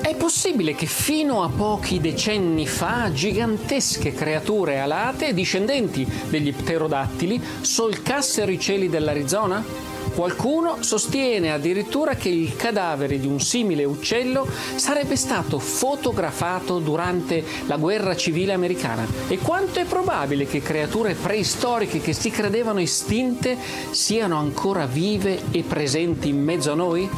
[0.00, 8.50] È possibile che fino a pochi decenni fa gigantesche creature alate, discendenti degli pterodattili, solcassero
[8.50, 9.91] i cieli dell'Arizona?
[10.14, 17.78] Qualcuno sostiene addirittura che il cadavere di un simile uccello sarebbe stato fotografato durante la
[17.78, 19.06] guerra civile americana.
[19.28, 23.56] E quanto è probabile che creature preistoriche che si credevano estinte
[23.90, 27.08] siano ancora vive e presenti in mezzo a noi?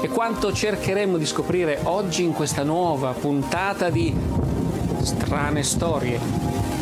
[0.00, 4.14] E quanto cercheremo di scoprire oggi in questa nuova puntata di
[5.02, 6.77] strane storie.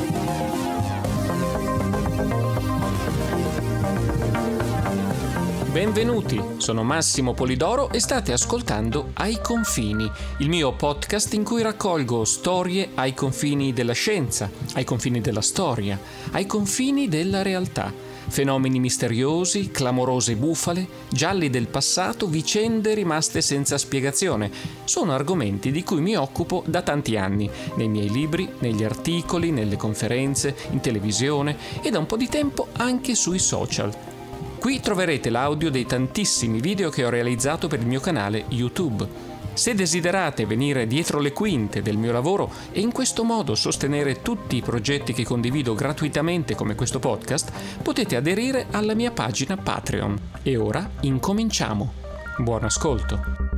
[5.76, 12.24] Benvenuti, sono Massimo Polidoro e state ascoltando Ai confini, il mio podcast in cui raccolgo
[12.24, 17.92] storie ai confini della scienza, ai confini della storia, ai confini della realtà.
[18.26, 24.50] Fenomeni misteriosi, clamorose bufale, gialli del passato, vicende rimaste senza spiegazione.
[24.84, 29.76] Sono argomenti di cui mi occupo da tanti anni, nei miei libri, negli articoli, nelle
[29.76, 34.15] conferenze, in televisione e da un po' di tempo anche sui social.
[34.58, 39.06] Qui troverete l'audio dei tantissimi video che ho realizzato per il mio canale YouTube.
[39.52, 44.56] Se desiderate venire dietro le quinte del mio lavoro e in questo modo sostenere tutti
[44.56, 47.52] i progetti che condivido gratuitamente come questo podcast,
[47.82, 50.18] potete aderire alla mia pagina Patreon.
[50.42, 51.92] E ora incominciamo.
[52.38, 53.55] Buon ascolto.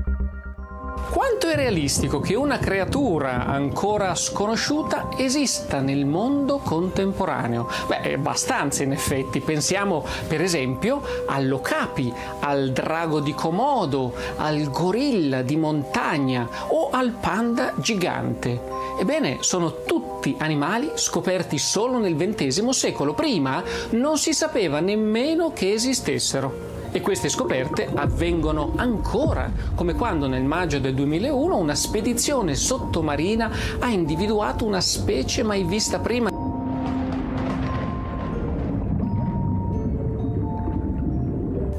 [1.10, 7.66] Quanto è realistico che una creatura ancora sconosciuta esista nel mondo contemporaneo?
[7.86, 9.40] Beh, abbastanza in effetti.
[9.40, 17.72] Pensiamo per esempio all'ocapi, al drago di Komodo, al gorilla di montagna o al panda
[17.78, 18.60] gigante.
[19.00, 23.14] Ebbene, sono tutti animali scoperti solo nel XX secolo.
[23.14, 26.77] Prima non si sapeva nemmeno che esistessero.
[26.90, 33.88] E queste scoperte avvengono ancora, come quando nel maggio del 2001 una spedizione sottomarina ha
[33.88, 36.30] individuato una specie mai vista prima.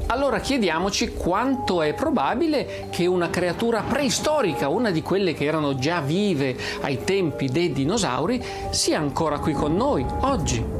[0.06, 6.00] Allora chiediamoci quanto è probabile che una creatura preistorica, una di quelle che erano già
[6.00, 10.79] vive ai tempi dei dinosauri, sia ancora qui con noi oggi.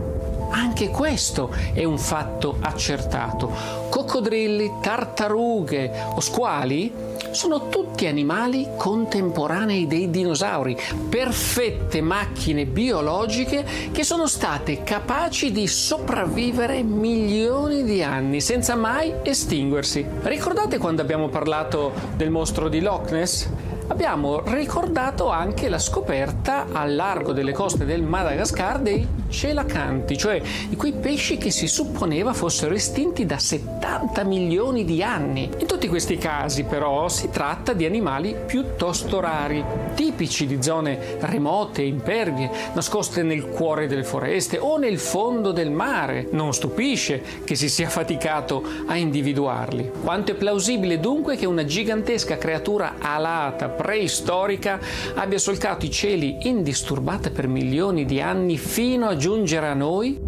[0.51, 3.53] Anche questo è un fatto accertato.
[3.89, 6.93] Coccodrilli, tartarughe o squali
[7.31, 10.77] sono tutti animali contemporanei dei dinosauri,
[11.09, 20.05] perfette macchine biologiche che sono state capaci di sopravvivere milioni di anni senza mai estinguersi.
[20.23, 23.49] Ricordate quando abbiamo parlato del mostro di Loch Ness?
[23.91, 30.77] abbiamo ricordato anche la scoperta al largo delle coste del Madagascar dei celacanti, cioè di
[30.77, 35.49] quei pesci che si supponeva fossero estinti da 70 milioni di anni.
[35.59, 39.65] In tutti questi casi però si tratta di animali piuttosto rari,
[39.95, 46.29] tipici di zone remote, impervie, nascoste nel cuore delle foreste o nel fondo del mare.
[46.33, 49.91] Non stupisce che si sia faticato a individuarli.
[50.03, 54.81] Quanto è plausibile dunque che una gigantesca creatura alata, preistorica,
[55.15, 60.19] abbia solcato i cieli indisturbata per milioni di anni fino a giungere a noi?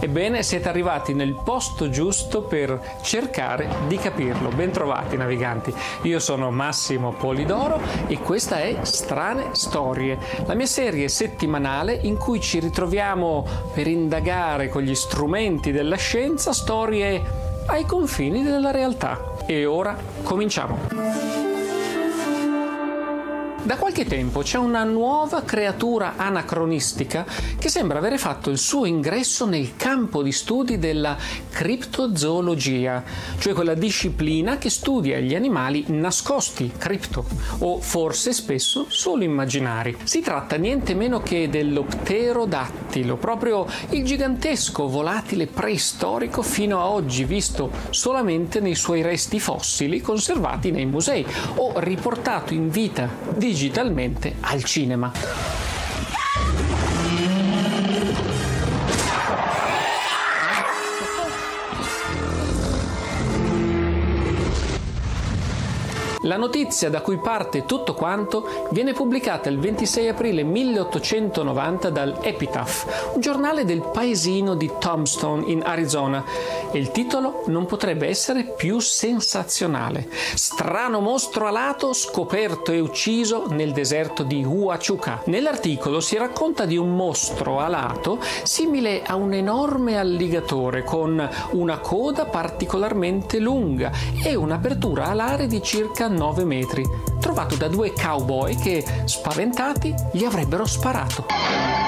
[0.00, 4.48] Ebbene, siete arrivati nel posto giusto per cercare di capirlo.
[4.48, 5.72] Bentrovati naviganti.
[6.02, 12.40] Io sono Massimo Polidoro e questa è Strane Storie, la mia serie settimanale in cui
[12.40, 17.22] ci ritroviamo per indagare con gli strumenti della scienza storie
[17.66, 19.36] ai confini della realtà.
[19.46, 21.53] E ora cominciamo.
[23.64, 27.24] Da qualche tempo c'è una nuova creatura anacronistica
[27.58, 31.16] che sembra avere fatto il suo ingresso nel campo di studi della
[31.48, 33.02] criptozoologia,
[33.38, 37.24] cioè quella disciplina che studia gli animali nascosti, cripto,
[37.60, 39.96] o forse spesso solo immaginari.
[40.02, 47.70] Si tratta niente meno che dell'opterodattilo, proprio il gigantesco volatile preistorico fino a oggi visto
[47.88, 51.24] solamente nei suoi resti fossili conservati nei musei
[51.54, 55.12] o riportato in vita di digitalmente al cinema.
[66.24, 73.12] La notizia da cui parte tutto quanto viene pubblicata il 26 aprile 1890 dal Epitaph,
[73.14, 76.24] un giornale del paesino di Tombstone in Arizona,
[76.72, 80.08] e il titolo non potrebbe essere più sensazionale.
[80.34, 85.20] Strano mostro alato scoperto e ucciso nel deserto di Huachuca.
[85.26, 92.24] Nell'articolo si racconta di un mostro alato simile a un enorme alligatore con una coda
[92.24, 93.92] particolarmente lunga
[94.24, 96.88] e un'apertura alare di circa 9 metri,
[97.20, 101.83] trovato da due cowboy che, spaventati, gli avrebbero sparato.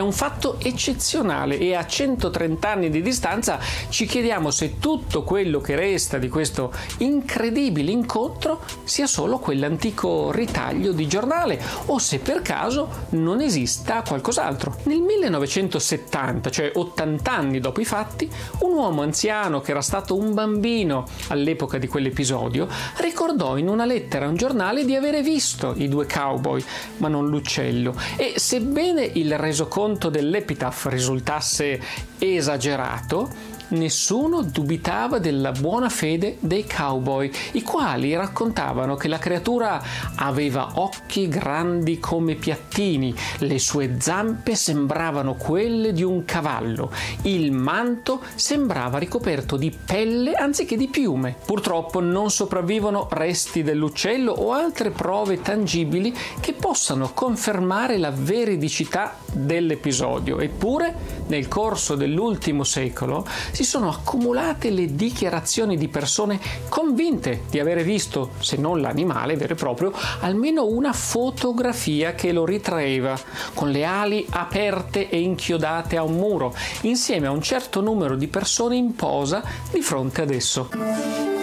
[0.00, 3.58] È un fatto eccezionale e a 130 anni di distanza
[3.90, 10.92] ci chiediamo se tutto quello che resta di questo incredibile incontro sia solo quell'antico ritaglio
[10.92, 14.74] di giornale o se per caso non esista qualcos'altro.
[14.84, 18.26] Nel 1970, cioè 80 anni dopo i fatti,
[18.60, 22.66] un uomo anziano che era stato un bambino all'epoca di quell'episodio
[23.00, 26.64] ricordò in una lettera a un giornale di avere visto i due cowboy,
[26.96, 31.80] ma non l'uccello, e sebbene il resoconto conto dell'Epitaph risultasse
[32.20, 33.28] esagerato,
[33.70, 39.82] nessuno dubitava della buona fede dei cowboy, i quali raccontavano che la creatura
[40.16, 46.90] aveva occhi grandi come piattini, le sue zampe sembravano quelle di un cavallo,
[47.22, 51.36] il manto sembrava ricoperto di pelle anziché di piume.
[51.44, 60.38] Purtroppo non sopravvivono resti dell'uccello o altre prove tangibili che possano confermare la veridicità dell'episodio,
[60.40, 67.82] eppure nel corso dell'ultimo secolo si sono accumulate le dichiarazioni di persone convinte di avere
[67.82, 73.18] visto, se non l'animale vero e proprio, almeno una fotografia che lo ritraeva,
[73.54, 78.28] con le ali aperte e inchiodate a un muro, insieme a un certo numero di
[78.28, 81.39] persone in posa di fronte ad esso.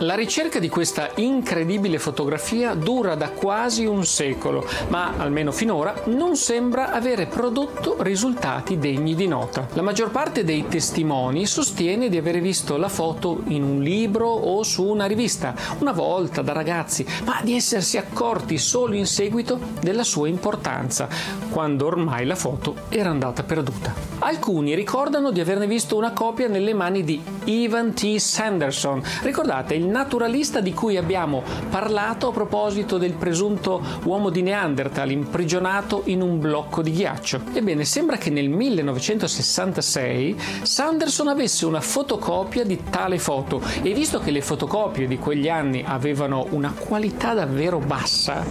[0.00, 6.36] La ricerca di questa incredibile fotografia dura da quasi un secolo, ma almeno finora non
[6.36, 9.66] sembra avere prodotto risultati degni di nota.
[9.72, 14.62] La maggior parte dei testimoni sostiene di avere visto la foto in un libro o
[14.64, 20.04] su una rivista, una volta da ragazzi, ma di essersi accorti solo in seguito della
[20.04, 21.08] sua importanza,
[21.48, 24.15] quando ormai la foto era andata perduta.
[24.26, 28.16] Alcuni ricordano di averne visto una copia nelle mani di Evan T.
[28.16, 29.00] Sanderson.
[29.22, 36.02] Ricordate il naturalista di cui abbiamo parlato a proposito del presunto uomo di Neanderthal imprigionato
[36.06, 37.40] in un blocco di ghiaccio.
[37.52, 44.32] Ebbene, sembra che nel 1966 Sanderson avesse una fotocopia di tale foto e visto che
[44.32, 48.44] le fotocopie di quegli anni avevano una qualità davvero bassa,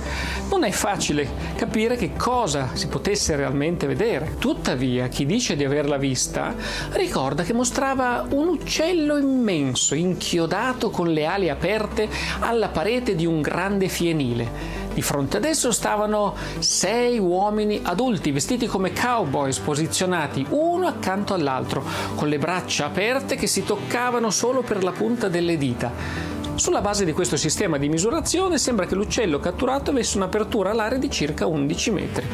[0.49, 4.35] non è facile capire che cosa si potesse realmente vedere.
[4.39, 6.55] Tuttavia, chi dice di averla vista
[6.91, 12.07] ricorda che mostrava un uccello immenso, inchiodato con le ali aperte
[12.39, 14.83] alla parete di un grande fienile.
[14.95, 21.83] Di fronte ad esso stavano sei uomini adulti vestiti come cowboys posizionati uno accanto all'altro,
[22.15, 26.44] con le braccia aperte che si toccavano solo per la punta delle dita.
[26.55, 31.11] Sulla base di questo sistema di misurazione sembra che l'uccello catturato avesse un'apertura alare di
[31.11, 32.25] circa 11 metri.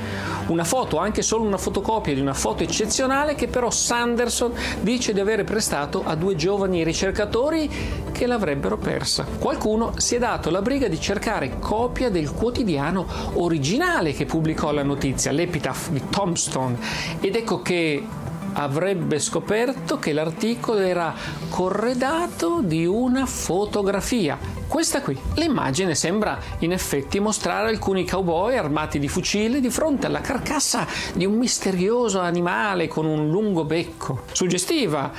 [0.48, 5.20] Una foto, anche solo una fotocopia di una foto eccezionale che però Sanderson dice di
[5.20, 7.70] avere prestato a due giovani ricercatori
[8.12, 9.25] che l'avrebbero persa.
[9.40, 14.84] Qualcuno si è dato la briga di cercare copia del quotidiano originale che pubblicò la
[14.84, 16.78] notizia, l'Epitaph di Tombstone,
[17.20, 18.04] ed ecco che
[18.53, 21.13] avrebbe scoperto che l'articolo era
[21.50, 24.38] corredato di una fotografia.
[24.67, 25.17] Questa qui.
[25.36, 31.25] L'immagine sembra in effetti mostrare alcuni cowboy armati di fucile di fronte alla carcassa di
[31.25, 34.24] un misterioso animale con un lungo becco.
[34.31, 35.12] Suggestiva,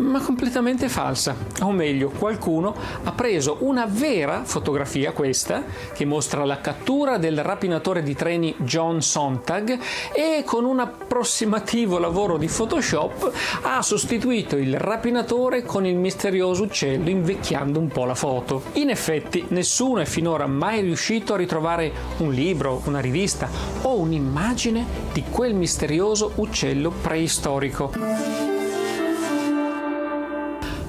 [0.00, 1.36] ma completamente falsa.
[1.62, 8.02] O meglio, qualcuno ha preso una vera fotografia, questa, che mostra la cattura del rapinatore
[8.02, 9.78] di treni John Sontag
[10.12, 17.08] e con un approssimativo lavoro di Photoshop ha sostituito il rapinatore con il misterioso uccello
[17.08, 18.62] invecchiando un po' la foto.
[18.74, 23.48] In effetti nessuno è finora mai riuscito a ritrovare un libro, una rivista
[23.82, 28.49] o un'immagine di quel misterioso uccello preistorico.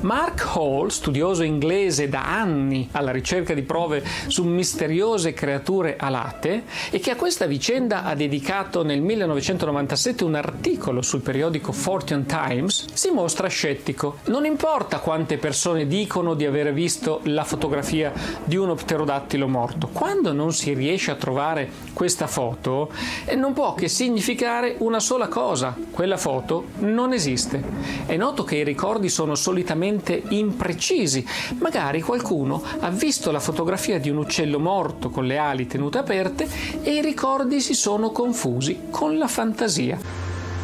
[0.01, 7.00] Mark Hall, studioso inglese da anni alla ricerca di prove su misteriose creature alate e
[7.00, 13.12] che a questa vicenda ha dedicato nel 1997 un articolo sul periodico Fortune Times, si
[13.12, 14.17] mostra scettico.
[14.25, 18.12] Non importa quante persone dicono di aver visto la fotografia
[18.43, 22.91] di uno pterodattilo morto, quando non si riesce a trovare questa foto
[23.25, 27.62] eh, non può che significare una sola cosa, quella foto non esiste.
[28.08, 31.27] È noto che i ricordi sono solitamente estremamente imprecisi.
[31.60, 36.48] Magari qualcuno ha visto la fotografia di un uccello morto con le ali tenute aperte
[36.81, 40.00] e i ricordi si sono confusi con la fantasia.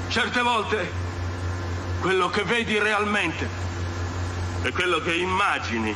[0.07, 1.05] Certe volte
[1.99, 3.65] quello che vedi realmente
[4.63, 5.93] e quello che immagini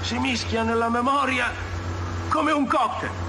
[0.00, 1.52] si mischia nella memoria
[2.28, 3.26] come un cocktail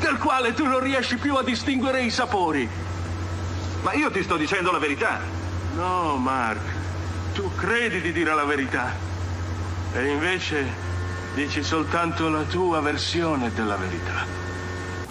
[0.00, 2.68] del quale tu non riesci più a distinguere i sapori.
[3.82, 5.20] Ma io ti sto dicendo la verità.
[5.74, 6.60] No, Mark,
[7.34, 8.94] tu credi di dire la verità.
[9.92, 10.64] E invece
[11.34, 14.24] dici soltanto la tua versione della verità.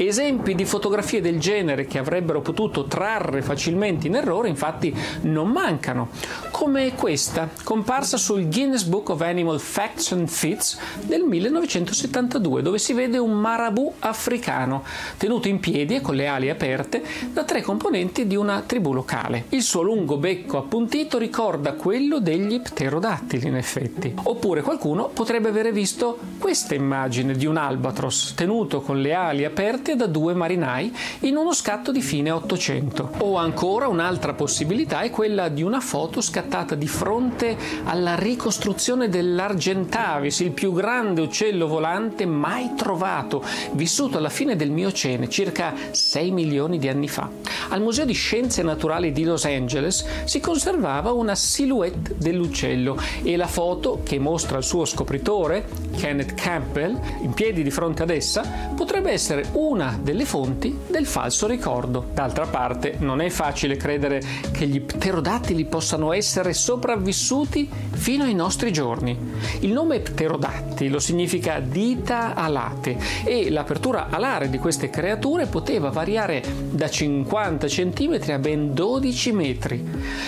[0.03, 4.91] Esempi di fotografie del genere che avrebbero potuto trarre facilmente in errore infatti
[5.21, 6.09] non mancano,
[6.49, 12.93] come questa, comparsa sul Guinness Book of Animal Facts and Fits del 1972, dove si
[12.93, 14.83] vede un marabù africano
[15.17, 19.45] tenuto in piedi e con le ali aperte da tre componenti di una tribù locale.
[19.49, 24.13] Il suo lungo becco appuntito ricorda quello degli pterodattili in effetti.
[24.23, 29.90] Oppure qualcuno potrebbe avere visto questa immagine di un albatros tenuto con le ali aperte
[29.95, 33.11] da due marinai in uno scatto di fine 800.
[33.19, 40.39] O ancora un'altra possibilità è quella di una foto scattata di fronte alla ricostruzione dell'Argentavis,
[40.39, 43.43] il più grande uccello volante mai trovato,
[43.73, 47.29] vissuto alla fine del Miocene, circa 6 milioni di anni fa.
[47.69, 53.47] Al Museo di Scienze Naturali di Los Angeles si conservava una silhouette dell'uccello e la
[53.47, 55.67] foto che mostra il suo scopritore,
[55.97, 61.07] Kenneth Campbell, in piedi di fronte ad essa, potrebbe essere una una delle fonti del
[61.07, 62.05] falso ricordo.
[62.13, 64.21] D'altra parte, non è facile credere
[64.51, 69.17] che gli pterodattili possano essere sopravvissuti fino ai nostri giorni.
[69.61, 76.87] Il nome pterodattilo significa dita alate e l'apertura alare di queste creature poteva variare da
[76.87, 79.83] 50 cm a ben 12 metri.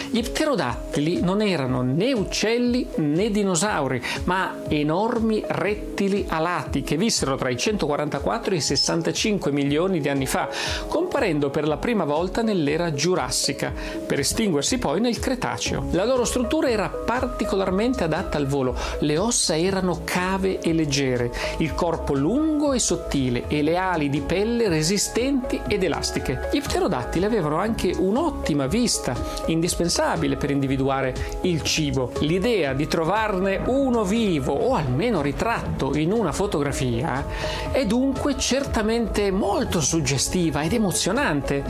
[0.10, 7.50] Gli pterodattili non erano né uccelli né dinosauri, ma enormi rettili alati che vissero tra
[7.50, 10.48] i 144 e i 65 5 milioni di anni fa,
[10.88, 13.74] comparendo per la prima volta nell'era giurassica,
[14.06, 15.88] per estinguersi poi nel Cretaceo.
[15.92, 21.74] La loro struttura era particolarmente adatta al volo, le ossa erano cave e leggere, il
[21.74, 26.50] corpo lungo e sottile e le ali di pelle resistenti ed elastiche.
[26.52, 29.16] Gli pterodattili avevano anche un'ottima vista,
[29.48, 32.12] indispensabile per individuare il cibo.
[32.20, 37.26] L'idea di trovarne uno vivo o almeno ritratto in una fotografia
[37.72, 41.64] è dunque certamente molto suggestiva ed emozionante,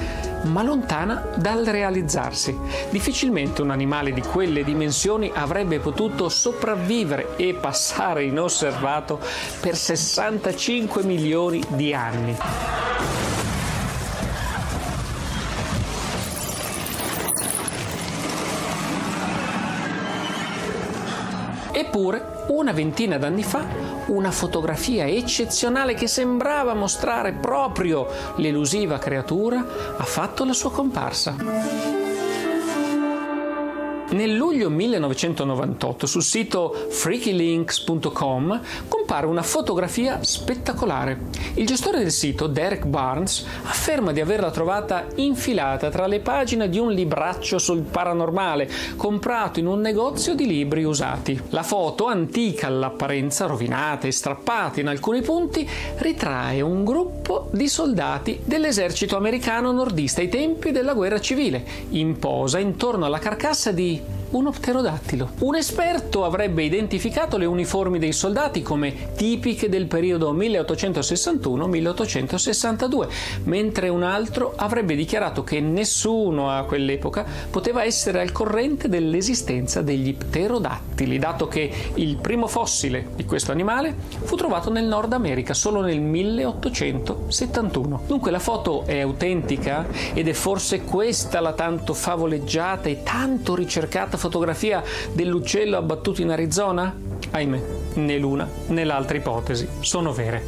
[0.44, 2.58] ma lontana dal realizzarsi.
[2.90, 9.20] Difficilmente un animale di quelle dimensioni avrebbe potuto sopravvivere e passare inosservato
[9.60, 12.38] per 65 milioni di anni.
[21.76, 28.08] Eppure, una ventina d'anni fa, una fotografia eccezionale che sembrava mostrare proprio
[28.38, 29.66] l'elusiva creatura
[29.98, 31.36] ha fatto la sua comparsa.
[34.10, 38.62] Nel luglio 1998 sul sito freakylinks.com
[39.04, 41.20] compare una fotografia spettacolare.
[41.56, 46.80] Il gestore del sito, Derek Barnes, afferma di averla trovata infilata tra le pagine di
[46.80, 51.38] un libraccio sul paranormale comprato in un negozio di libri usati.
[51.50, 58.40] La foto, antica all'apparenza, rovinata e strappata in alcuni punti, ritrae un gruppo di soldati
[58.46, 64.52] dell'esercito americano nordista ai tempi della guerra civile, in posa intorno alla carcassa di uno
[64.52, 65.32] pterodattilo.
[65.40, 73.08] Un esperto avrebbe identificato le uniformi dei soldati come tipiche del periodo 1861-1862,
[73.44, 80.16] mentre un altro avrebbe dichiarato che nessuno a quell'epoca poteva essere al corrente dell'esistenza degli
[80.16, 85.82] pterodattili, dato che il primo fossile di questo animale fu trovato nel Nord America solo
[85.82, 88.02] nel 1871.
[88.08, 94.18] Dunque la foto è autentica ed è forse questa la tanto favoleggiata e tanto ricercata
[94.24, 96.96] fotografia dell'uccello abbattuto in Arizona?
[97.32, 97.62] Ahimè,
[97.96, 100.42] né l'una né l'altra ipotesi sono vere.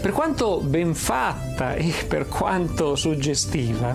[0.00, 3.94] Per quanto ben fatta e per quanto suggestiva,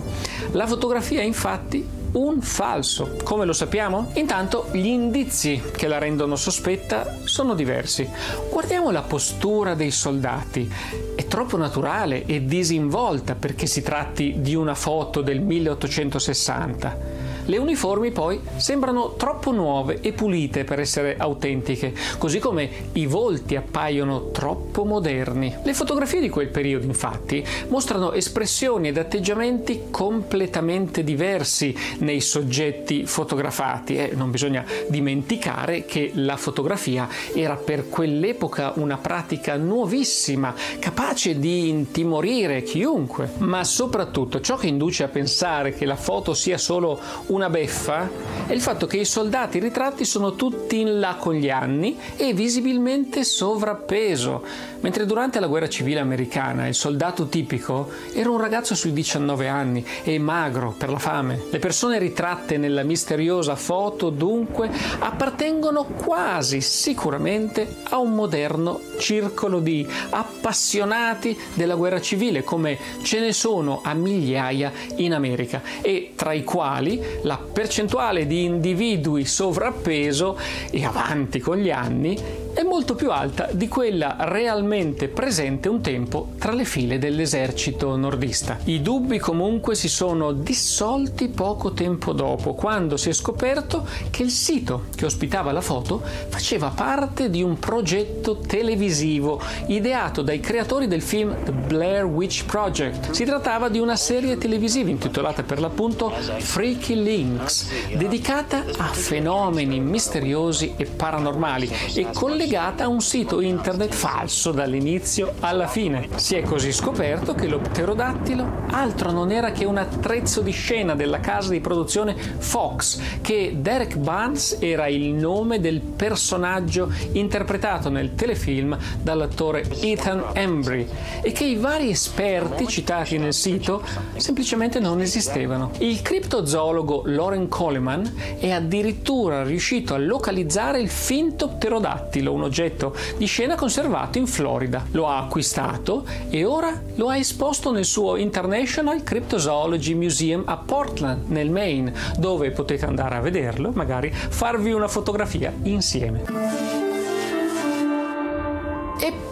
[0.51, 3.15] la fotografia è infatti un falso.
[3.23, 4.11] Come lo sappiamo?
[4.13, 8.07] Intanto gli indizi che la rendono sospetta sono diversi.
[8.51, 10.71] Guardiamo la postura dei soldati.
[11.15, 17.22] È troppo naturale e disinvolta perché si tratti di una foto del 1860.
[17.45, 23.55] Le uniformi poi sembrano troppo nuove e pulite per essere autentiche, così come i volti
[23.57, 25.53] appaiono troppo moderni.
[25.61, 33.97] Le fotografie di quel periodo infatti mostrano espressioni ed atteggiamenti completamente diversi nei soggetti fotografati
[33.97, 41.67] e non bisogna dimenticare che la fotografia era per quell'epoca una pratica nuovissima, capace di
[41.67, 46.99] intimorire chiunque, ma soprattutto ciò che induce a pensare che la foto sia solo
[47.33, 48.07] una beffa
[48.45, 52.33] è il fatto che i soldati ritratti sono tutti in là con gli anni e
[52.33, 54.43] visibilmente sovrappeso,
[54.81, 59.85] mentre durante la guerra civile americana il soldato tipico era un ragazzo sui 19 anni
[60.03, 61.41] e magro per la fame.
[61.49, 69.87] Le persone ritratte nella misteriosa foto dunque appartengono quasi sicuramente a un moderno circolo di
[70.09, 76.43] appassionati della guerra civile come ce ne sono a migliaia in America e tra i
[76.43, 80.37] quali la percentuale di individui sovrappeso
[80.69, 86.29] e avanti con gli anni è molto più alta di quella realmente presente un tempo
[86.37, 88.59] tra le file dell'esercito nordista.
[88.65, 94.29] I dubbi comunque si sono dissolti poco tempo dopo, quando si è scoperto che il
[94.29, 101.01] sito che ospitava la foto faceva parte di un progetto televisivo ideato dai creatori del
[101.01, 103.11] film The Blair Witch Project.
[103.11, 110.73] Si trattava di una serie televisiva intitolata per l'appunto Freaky Links, dedicata a fenomeni misteriosi
[110.77, 116.09] e paranormali e collegata collegata a un sito internet falso dall'inizio alla fine.
[116.15, 120.93] Si è così scoperto che lo pterodattilo altro non era che un attrezzo di scena
[120.93, 128.13] della casa di produzione Fox, che Derek Barnes era il nome del personaggio interpretato nel
[128.13, 130.85] telefilm dall'attore Ethan Embry
[131.21, 133.83] e che i vari esperti citati nel sito
[134.17, 135.71] semplicemente non esistevano.
[135.77, 143.25] Il criptozoologo Lauren Coleman è addirittura riuscito a localizzare il finto pterodattilo un oggetto di
[143.25, 144.85] scena conservato in Florida.
[144.91, 151.29] Lo ha acquistato e ora lo ha esposto nel suo International Cryptozoology Museum a Portland,
[151.29, 156.21] nel Maine, dove potete andare a vederlo, magari farvi una fotografia insieme.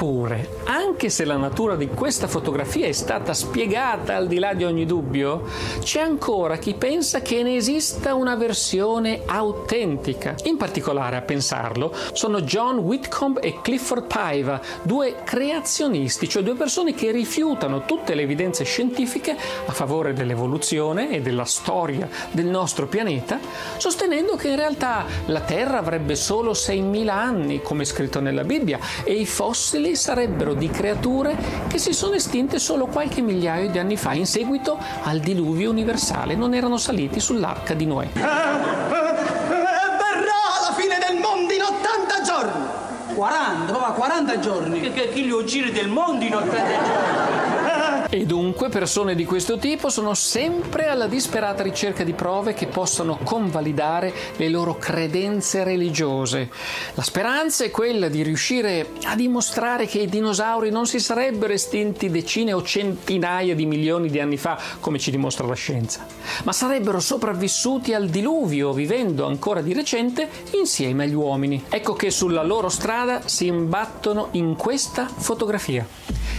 [0.02, 4.64] Eppure, anche se la natura di questa fotografia è stata spiegata al di là di
[4.64, 5.44] ogni dubbio,
[5.80, 10.34] c'è ancora chi pensa che ne esista una versione autentica.
[10.46, 16.96] In particolare a pensarlo sono John Whitcomb e Clifford Paiva, due creazionisti, cioè due persone
[16.96, 19.38] che rifiutano tutte le evidenze scientifiche
[19.68, 23.38] a favore dell'evoluzione e della storia del nostro pianeta,
[23.78, 29.14] sostenendo che in realtà la Terra avrebbe solo 6.000 anni, come scritto nella Bibbia, e
[29.14, 31.36] i fossili fossili sarebbero di creature
[31.68, 36.36] che si sono estinte solo qualche migliaio di anni fa in seguito al diluvio universale,
[36.36, 38.08] non erano saliti sull'arca di Noè.
[38.14, 38.32] Eh, eh, verrà
[40.68, 42.66] la fine del mondo in 80 giorni!
[43.16, 44.80] 40, papà, 40 giorni!
[44.80, 47.51] Che, che, che gli giri del mondo in 80 giorni!
[48.14, 53.18] E dunque persone di questo tipo sono sempre alla disperata ricerca di prove che possano
[53.24, 56.50] convalidare le loro credenze religiose.
[56.96, 62.10] La speranza è quella di riuscire a dimostrare che i dinosauri non si sarebbero estinti
[62.10, 66.06] decine o centinaia di milioni di anni fa, come ci dimostra la scienza,
[66.44, 70.28] ma sarebbero sopravvissuti al diluvio, vivendo ancora di recente
[70.60, 71.64] insieme agli uomini.
[71.70, 75.88] Ecco che sulla loro strada si imbattono in questa fotografia.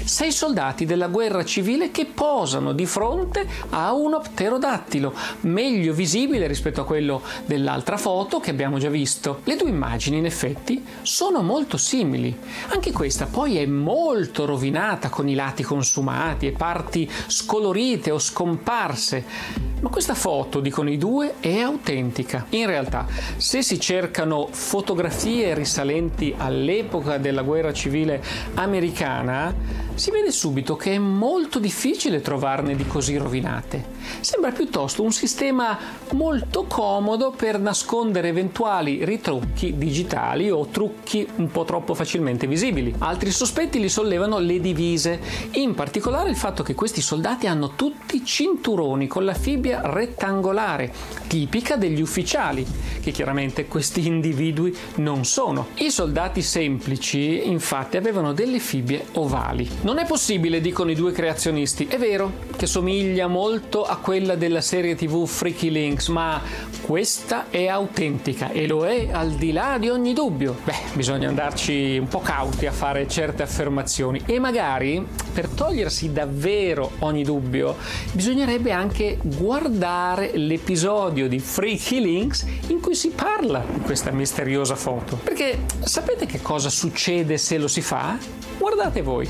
[0.05, 6.81] sei soldati della guerra civile che posano di fronte a uno pterodattilo, meglio visibile rispetto
[6.81, 9.41] a quello dell'altra foto che abbiamo già visto.
[9.45, 12.37] Le due immagini in effetti sono molto simili.
[12.69, 19.71] Anche questa poi è molto rovinata con i lati consumati e parti scolorite o scomparse.
[19.83, 22.47] Ma questa foto, dicono i due, è autentica.
[22.51, 28.23] In realtà, se si cercano fotografie risalenti all'epoca della guerra civile
[28.55, 29.53] americana,
[29.95, 33.85] si vede subito che è molto difficile trovarne di così rovinate.
[34.21, 35.79] Sembra piuttosto un sistema
[36.13, 42.95] molto comodo per nascondere eventuali ritrucchi digitali o trucchi un po' troppo facilmente visibili.
[42.99, 45.21] Altri sospetti li sollevano le divise,
[45.53, 50.93] in particolare il fatto che questi soldati hanno tutti cinturoni con la fibbia rettangolare,
[51.27, 52.67] tipica degli ufficiali,
[53.01, 55.69] che chiaramente questi individui non sono.
[55.77, 59.69] I soldati semplici infatti avevano delle fibbie ovali.
[59.83, 64.61] Non è possibile, dicono i due creazionisti, è vero che somiglia molto a quella della
[64.61, 66.41] serie tv Freaky Links, ma
[66.83, 70.57] questa è autentica e lo è al di là di ogni dubbio.
[70.65, 76.93] Beh, bisogna andarci un po' cauti a fare certe affermazioni e magari per togliersi davvero
[77.01, 77.77] ogni dubbio
[78.13, 85.17] bisognerebbe anche guardare l'episodio di Freaky Links in cui si parla di questa misteriosa foto.
[85.17, 88.51] Perché sapete che cosa succede se lo si fa?
[88.63, 89.27] Guardate voi.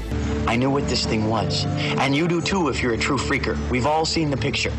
[0.47, 1.65] I knew what this thing was.
[1.97, 3.57] And you do too if you're a true freaker.
[3.71, 4.73] We've all seen the picture.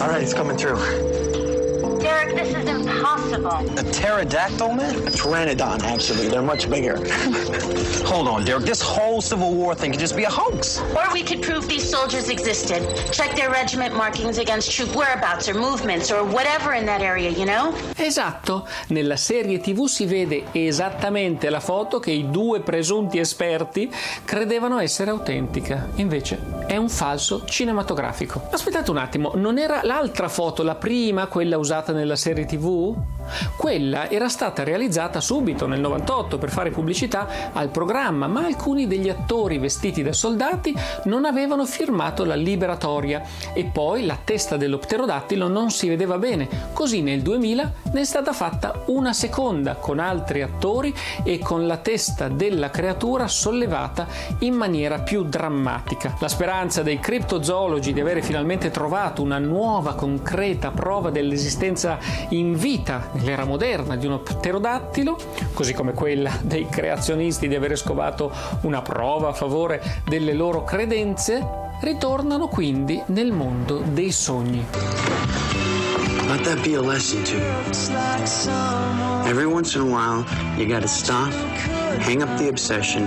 [0.00, 1.15] All right, it's coming through.
[2.00, 3.58] Derek, this is impossible.
[3.78, 4.94] A pterodactyl, man?
[5.06, 6.28] A pteranodon, actually.
[6.28, 6.96] They're much bigger.
[8.06, 8.64] Hold on, Derek.
[8.64, 10.80] This whole Civil War thing could just be a hoax.
[10.94, 12.82] Or we could prove these soldiers existed.
[13.12, 17.44] Check their regiment markings against troop whereabouts or movements or whatever in that area, you
[17.44, 17.74] know?
[17.96, 23.92] Esatto, nella serie TV si vede esattamente la foto che i due presunti esperti
[24.24, 25.88] credevano essere autentica.
[25.96, 28.48] Invece è un falso cinematografico.
[28.50, 32.94] Aspettate un attimo, non era l'altra foto, la prima, quella usata nella serie TV?
[33.56, 39.08] Quella era stata realizzata subito nel 98 per fare pubblicità al programma, ma alcuni degli
[39.08, 43.22] attori vestiti da soldati non avevano firmato la liberatoria
[43.52, 46.48] e poi la testa dello pterodattilo non si vedeva bene.
[46.72, 50.94] Così nel 2000 ne è stata fatta una seconda con altri attori
[51.24, 54.06] e con la testa della creatura sollevata
[54.40, 56.16] in maniera più drammatica.
[56.20, 61.75] La speranza dei criptozoologi di avere finalmente trovato una nuova concreta prova dell'esistenza
[62.30, 65.18] in vita nell'era moderna di uno pterodattilo,
[65.52, 71.46] così come quella dei creazionisti di avere scovato una prova a favore delle loro credenze,
[71.82, 74.64] ritornano quindi nel mondo dei sogni.
[76.28, 77.42] Let that be a lesson to you.
[79.28, 80.24] Every once in a while,
[80.56, 81.30] you gotta stop,
[82.00, 83.06] hang up the obsession,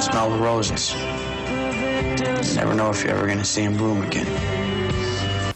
[0.00, 0.94] smell the roses.
[0.94, 4.26] You never know if you're ever gonna see them bloom again.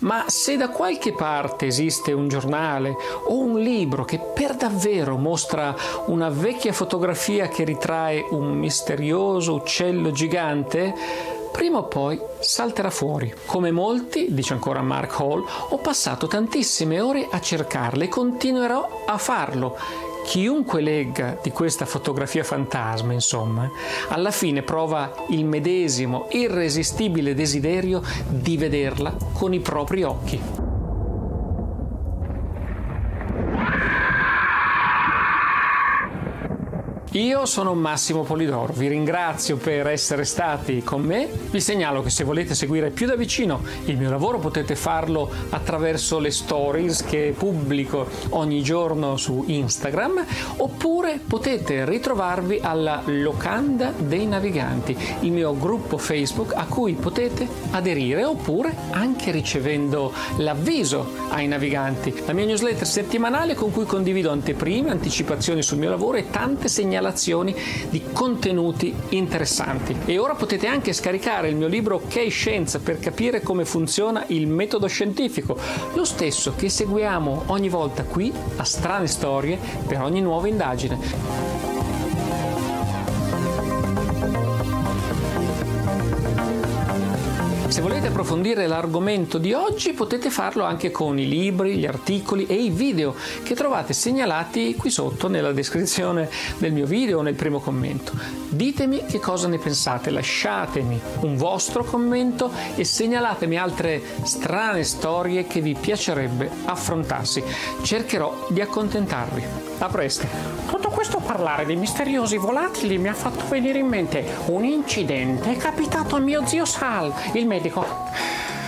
[0.00, 5.74] Ma se da qualche parte esiste un giornale o un libro che per davvero mostra
[6.06, 10.94] una vecchia fotografia che ritrae un misterioso uccello gigante,
[11.50, 13.34] prima o poi salterà fuori.
[13.44, 19.18] Come molti, dice ancora Mark Hall, ho passato tantissime ore a cercarle e continuerò a
[19.18, 19.76] farlo.
[20.28, 23.66] Chiunque legga di questa fotografia fantasma, insomma,
[24.08, 30.67] alla fine prova il medesimo irresistibile desiderio di vederla con i propri occhi.
[37.18, 42.22] Io sono Massimo Polidoro, vi ringrazio per essere stati con me, vi segnalo che se
[42.22, 48.06] volete seguire più da vicino il mio lavoro potete farlo attraverso le stories che pubblico
[48.30, 50.24] ogni giorno su Instagram
[50.58, 58.22] oppure potete ritrovarvi alla Locanda dei Naviganti, il mio gruppo Facebook a cui potete aderire
[58.22, 65.62] oppure anche ricevendo l'avviso ai naviganti, la mia newsletter settimanale con cui condivido anteprime, anticipazioni
[65.62, 67.06] sul mio lavoro e tante segnalazioni
[67.88, 69.96] di contenuti interessanti.
[70.04, 74.46] E ora potete anche scaricare il mio libro Ok Scienza per capire come funziona il
[74.46, 75.58] metodo scientifico,
[75.94, 81.67] lo stesso che seguiamo ogni volta qui a Strane Storie per ogni nuova indagine.
[87.78, 92.54] Se volete approfondire l'argomento di oggi potete farlo anche con i libri, gli articoli e
[92.54, 93.14] i video
[93.44, 98.10] che trovate segnalati qui sotto nella descrizione del mio video o nel primo commento.
[98.48, 105.60] Ditemi che cosa ne pensate, lasciatemi un vostro commento e segnalatemi altre strane storie che
[105.60, 107.44] vi piacerebbe affrontarsi.
[107.82, 109.44] Cercherò di accontentarvi.
[109.78, 110.26] A presto!
[110.66, 116.16] Tutto questo parlare dei misteriosi volatili mi ha fatto venire in mente un incidente capitato
[116.16, 117.66] a mio zio Sal, il medico.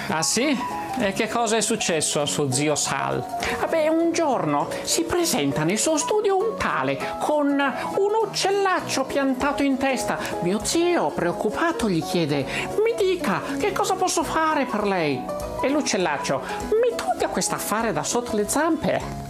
[0.09, 0.57] Ah sì?
[0.99, 3.25] E che cosa è successo a suo zio Sal?
[3.61, 9.79] Vabbè, un giorno si presenta nel suo studio un tale con un uccellaccio piantato in
[9.79, 10.19] testa.
[10.41, 12.45] Mio zio, preoccupato, gli chiede:
[12.83, 15.25] Mi dica, che cosa posso fare per lei?
[15.63, 19.30] E l'uccellaccio: Mi tolga quest'affare da sotto le zampe.